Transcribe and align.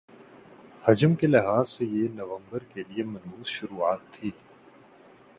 حجم 0.83 1.13
کے 1.15 1.27
لحاظ 1.27 1.69
سے 1.69 1.85
یہ 1.85 2.07
نومبر 2.15 2.63
کے 2.69 2.83
لیے 2.87 3.03
منحوس 3.03 3.47
شروعات 3.47 4.11
تھِی 4.11 4.31